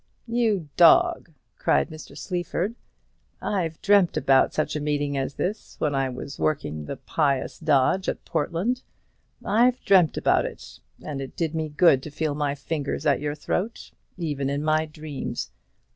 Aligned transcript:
"You 0.25 0.67
dog!" 0.77 1.29
cried 1.59 1.91
Mr. 1.91 2.17
Sleaford, 2.17 2.73
"I've 3.39 3.79
dreamt 3.83 4.17
about 4.17 4.51
such 4.51 4.75
a 4.75 4.79
meeting 4.79 5.15
as 5.15 5.35
this 5.35 5.75
when 5.79 5.93
I 5.93 6.09
was 6.09 6.39
working 6.39 6.85
the 6.85 6.97
pious 6.97 7.59
dodge 7.59 8.09
at 8.09 8.25
Portland. 8.25 8.81
I've 9.45 9.79
dreamt 9.85 10.17
about 10.17 10.45
it; 10.47 10.79
and 11.03 11.21
it 11.21 11.35
did 11.35 11.53
me 11.53 11.69
good 11.69 12.01
to 12.01 12.09
feel 12.09 12.33
my 12.33 12.55
fingers 12.55 13.05
at 13.05 13.19
your 13.19 13.35
throat, 13.35 13.91
even 14.17 14.49
in 14.49 14.63
my 14.63 14.87
dreams. 14.87 15.51